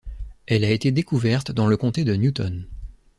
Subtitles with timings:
[0.47, 2.65] Elle a été découverte dans le comté de Newton.